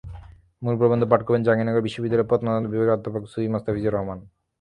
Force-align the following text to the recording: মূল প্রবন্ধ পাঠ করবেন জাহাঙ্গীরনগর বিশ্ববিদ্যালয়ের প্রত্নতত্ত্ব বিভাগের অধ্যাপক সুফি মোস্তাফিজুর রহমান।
মূল 0.61 0.75
প্রবন্ধ 0.77 1.03
পাঠ 1.11 1.21
করবেন 1.23 1.43
জাহাঙ্গীরনগর 1.43 1.85
বিশ্ববিদ্যালয়ের 1.87 2.29
প্রত্নতত্ত্ব 2.29 2.71
বিভাগের 2.73 2.95
অধ্যাপক 2.95 3.23
সুফি 3.31 3.47
মোস্তাফিজুর 3.53 3.95
রহমান। 3.95 4.19